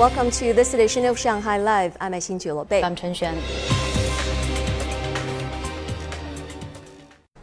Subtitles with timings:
[0.00, 1.94] Welcome to this edition of Shanghai Live.
[2.00, 2.82] I'm Xin Bei.
[2.82, 3.36] I'm Chen Xuan.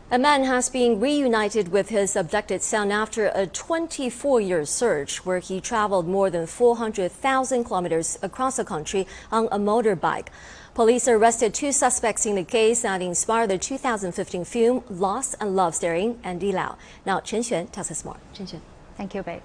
[0.09, 5.37] A man has been reunited with his abducted son after a 24 year search where
[5.37, 10.29] he traveled more than 400,000 kilometers across the country on a motorbike.
[10.73, 15.75] Police arrested two suspects in the case that inspired the 2015 film Lost and Love
[15.75, 16.75] starring Andy Lau.
[17.05, 18.17] Now, Chen Xuan tells us more.
[18.33, 18.61] Chen Xuan.
[18.97, 19.43] Thank you, babe.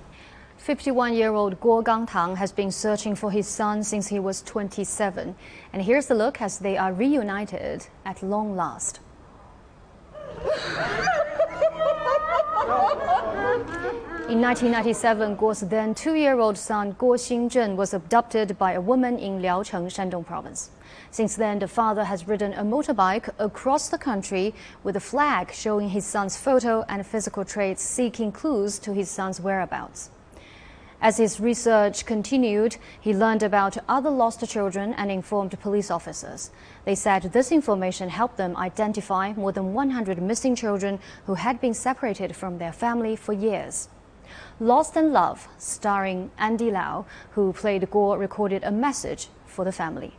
[0.63, 5.35] 51 year old Guo Gangtang has been searching for his son since he was 27.
[5.73, 9.00] And here's a look as they are reunited at long last.
[14.29, 19.91] In 1997, Guo's then two-year-old son Guo Xinzhen was abducted by a woman in Liaocheng,
[19.91, 20.71] Shandong province.
[21.11, 25.89] Since then, the father has ridden a motorbike across the country with a flag showing
[25.89, 30.11] his son's photo and physical traits seeking clues to his son's whereabouts.
[31.03, 36.53] As his research continued, he learned about other lost children and informed police officers.
[36.84, 41.75] They said this information helped them identify more than 100 missing children who had been
[41.75, 43.89] separated from their family for years.
[44.61, 50.14] Lost and Love, starring Andy Lau, who played Guo, recorded a message for the family.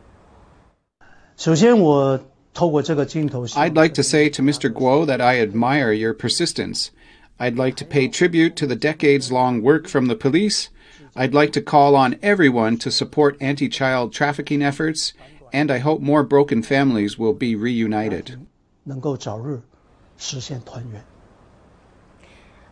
[3.56, 4.70] I'd like to say to Mr.
[4.70, 6.90] Guo that I admire your persistence.
[7.38, 10.70] I'd like to pay tribute to the decades long work from the police
[11.16, 15.12] I'd like to call on everyone to support anti child trafficking efforts,
[15.52, 18.44] and I hope more broken families will be reunited.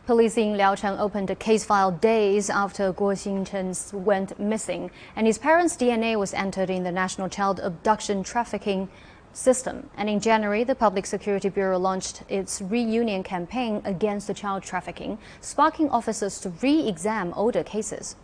[0.07, 5.39] Police in Liaocheng opened a case file days after Guo Xinzhen went missing, and his
[5.39, 8.89] parents' DNA was entered in the National Child Abduction Trafficking
[9.33, 9.91] system.
[9.97, 15.91] And in January, the Public Security Bureau launched its reunion campaign against child trafficking, sparking
[15.91, 18.17] officers to re examine older cases.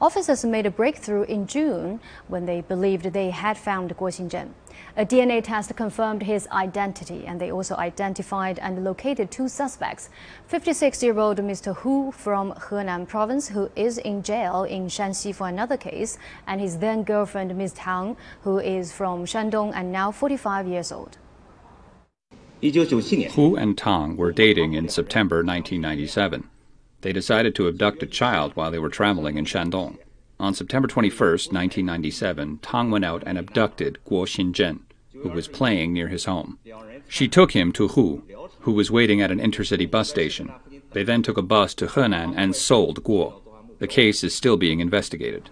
[0.00, 4.50] Officers made a breakthrough in June when they believed they had found Guo Xinzhen.
[4.96, 10.08] A DNA test confirmed his identity, and they also identified and located two suspects
[10.46, 11.76] 56 year old Mr.
[11.76, 16.78] Hu from Henan province, who is in jail in Shanxi for another case, and his
[16.78, 17.72] then girlfriend, Ms.
[17.74, 21.18] Tang, who is from Shandong and now 45 years old.
[22.62, 26.48] Hu and Tang were dating in September 1997.
[27.02, 29.98] They decided to abduct a child while they were traveling in Shandong.
[30.38, 34.80] On September 21, 1997, Tang went out and abducted Guo Xinzhen,
[35.12, 36.58] who was playing near his home.
[37.08, 38.22] She took him to Hu,
[38.60, 40.52] who was waiting at an intercity bus station.
[40.92, 43.42] They then took a bus to Henan and sold Guo.
[43.78, 45.50] The case is still being investigated.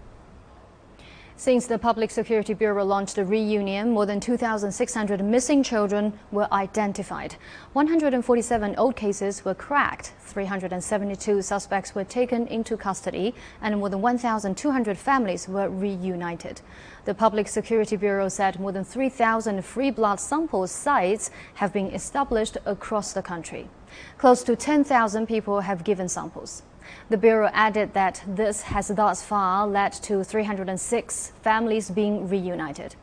[1.39, 7.37] Since the Public Security Bureau launched the reunion, more than 2,600 missing children were identified.
[7.71, 14.97] 147 old cases were cracked, 372 suspects were taken into custody, and more than 1,200
[14.97, 16.59] families were reunited.
[17.05, 22.57] The Public Security Bureau said more than 3,000 free blood sample sites have been established
[22.65, 23.69] across the country.
[24.17, 26.63] Close to 10,000 people have given samples.
[27.09, 32.95] The Bureau added that this has thus far led to 306 families being reunited.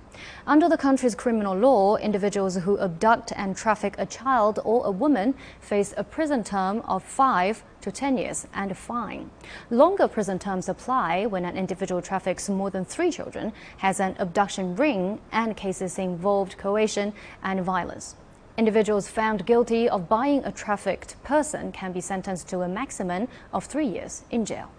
[0.46, 5.34] Under the country's criminal law, individuals who abduct and traffic a child or a woman
[5.60, 9.30] face a prison term of 5 to 10 years and a fine.
[9.70, 14.74] Longer prison terms apply when an individual traffics more than three children, has an abduction
[14.76, 18.16] ring, and cases involved coercion and violence.
[18.56, 23.66] Individuals found guilty of buying a trafficked person can be sentenced to a maximum of
[23.66, 24.70] three years in jail.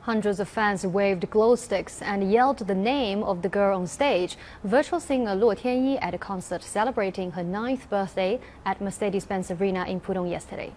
[0.00, 4.38] Hundreds of fans waved glow sticks and yelled the name of the girl on stage,
[4.64, 10.00] virtual singer Luo Tianyi at a concert celebrating her ninth birthday at Mercedes-Benz Arena in
[10.00, 10.72] Pudong yesterday.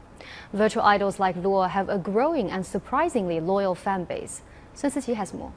[0.52, 4.42] Virtual idols like Luo have a growing and surprisingly loyal fan base.
[4.74, 5.54] Sun Siqi has more.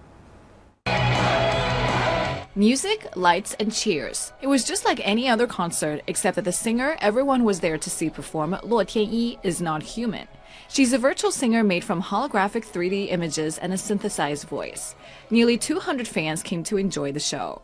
[2.55, 4.33] Music, lights, and cheers.
[4.41, 7.91] It was just like any other concert, except that the singer everyone was there to
[7.91, 10.27] see perform, Luo Tianyi, is not human.
[10.69, 14.95] She's a virtual singer made from holographic 3D images and a synthesized voice.
[15.31, 17.63] Nearly 200 fans came to enjoy the show.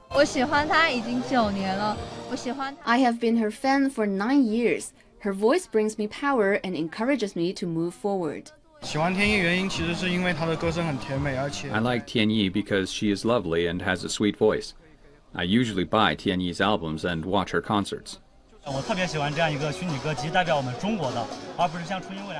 [2.87, 4.93] I have been her fan for nine years.
[5.21, 8.53] Her voice brings me power and encourages me to move forward.
[11.71, 14.75] I like Tianyi because she is lovely and has a sweet voice.
[15.35, 18.19] I usually buy Tianyi's albums and watch her concerts.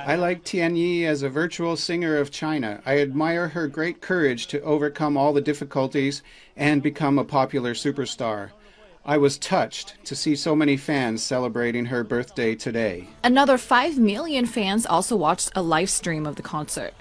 [0.07, 2.81] I like Tianyi as a virtual singer of China.
[2.85, 6.23] I admire her great courage to overcome all the difficulties
[6.55, 8.51] and become a popular superstar.
[9.07, 13.07] I was touched to see so many fans celebrating her birthday today.
[13.23, 16.95] Another 5 million fans also watched a live stream of the concert.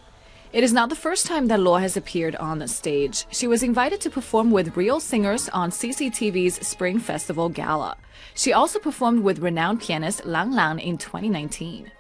[0.53, 3.27] It is not the first time that Luo has appeared on the stage.
[3.31, 7.97] She was invited to perform with real singers on CCTV's Spring Festival Gala.
[8.35, 11.91] She also performed with renowned pianist Lang Lang in 2019.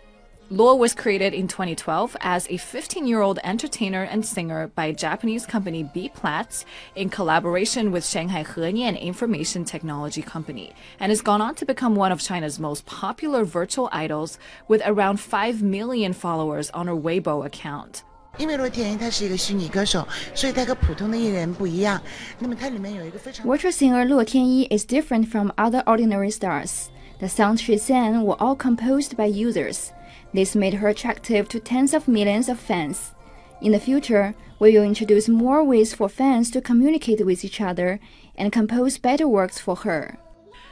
[0.55, 5.47] Luo was created in 2012 as a 15 year old entertainer and singer by Japanese
[5.47, 6.65] company Bplats
[6.95, 12.13] in collaboration with Shanghai Henian Information Technology Company and has gone on to become one
[12.13, 18.05] of China's most popular virtual idols with around 5 million followers on her Weibo account.
[18.39, 20.07] 因为洛天依她是一个虚拟歌手，
[20.37, 22.01] 所以她和普通的艺人不一样。
[22.39, 23.45] 那么它里面有一个非常。
[23.45, 26.85] Virtual singer 洛天依 is different from other ordinary stars.
[27.19, 29.89] The songs she sang were all composed by users.
[30.35, 33.13] This made her attractive to tens of millions of fans.
[33.61, 38.01] In the future, we will introduce more ways for fans to communicate with each other
[38.35, 40.19] and compose better works for her.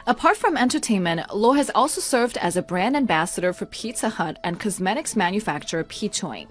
[0.04, 4.58] Apart from entertainment, Luo has also served as a brand ambassador for Pizza Hut and
[4.58, 6.48] cosmetics manufacturer Pechoin.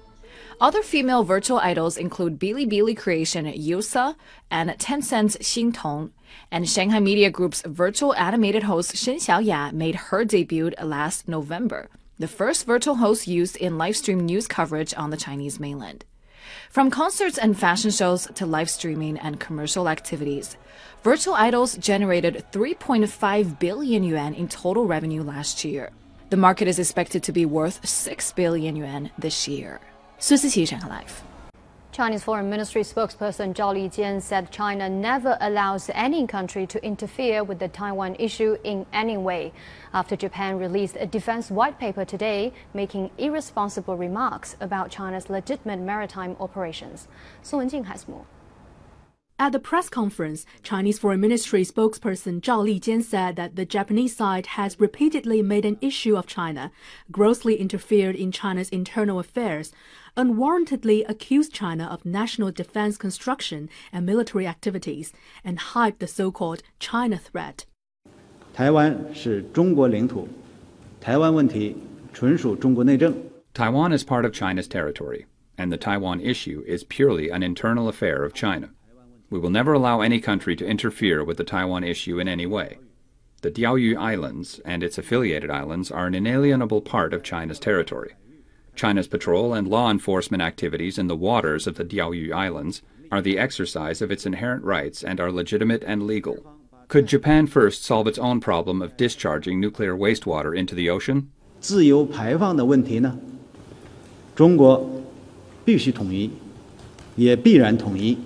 [0.61, 4.15] Other female virtual idols include Bilibili creation Yousa
[4.49, 6.11] and Tencent's Xing Tong,
[6.49, 11.89] and Shanghai Media Group's virtual animated host Shen Xiaoya made her debut last November,
[12.21, 16.05] the first virtual host used in live stream news coverage on the Chinese mainland.
[16.69, 20.55] From concerts and fashion shows to live streaming and commercial activities,
[21.03, 25.89] virtual idols generated 3.5 billion yuan in total revenue last year.
[26.29, 29.79] The market is expected to be worth 6 billion yuan this year.
[30.19, 31.30] 孙思琪，上海 Live。
[31.91, 37.67] Chinese Foreign Ministry spokesperson Zhao Lijian said China never allows any country to interfere with the
[37.67, 39.51] Taiwan issue in any way.
[39.93, 46.37] After Japan released a defense white paper today making irresponsible remarks about China's legitimate maritime
[46.39, 47.09] operations.
[47.41, 48.25] Su Wenjing has more.
[49.37, 54.45] At the press conference, Chinese Foreign Ministry spokesperson Zhao Lijian said that the Japanese side
[54.45, 56.71] has repeatedly made an issue of China,
[57.11, 59.73] grossly interfered in China's internal affairs,
[60.17, 65.13] unwarrantedly accused China of national defense construction and military activities,
[65.43, 67.65] and hyped the so-called China threat.
[73.53, 75.25] Taiwan is part of China's territory,
[75.57, 78.69] and the Taiwan issue is purely an internal affair of China.
[79.29, 82.79] We will never allow any country to interfere with the Taiwan issue in any way.
[83.41, 88.13] The Diaoyu Islands and its affiliated islands are an inalienable part of China's territory.
[88.74, 93.38] China's patrol and law enforcement activities in the waters of the Diaoyu Islands are the
[93.38, 96.36] exercise of its inherent rights and are legitimate and legal.
[96.88, 101.28] Could Japan first solve its own problem of discharging nuclear wastewater into the ocean?
[101.58, 103.18] 自由排放的问题呢？
[104.34, 104.88] 中国
[105.64, 106.30] 必须统一，
[107.16, 108.18] 也必然统一。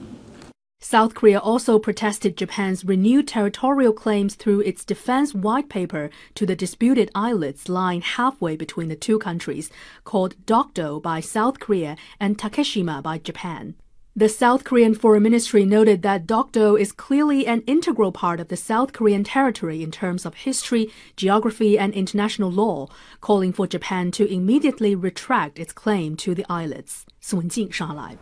[0.88, 6.56] South Korea also protested Japan's renewed territorial claims through its defense white paper to the
[6.56, 9.72] disputed islets lying halfway between the two countries,
[10.04, 13.74] called Dokdo by South Korea and Takeshima by Japan.
[14.16, 18.56] The South Korean Foreign Ministry noted that Dokdo is clearly an integral part of the
[18.56, 22.90] South Korean territory in terms of history, geography, and international law,
[23.22, 27.08] calling for Japan to immediately retract its claim to the islets.
[27.22, 28.20] Sun Jing, Shanghai.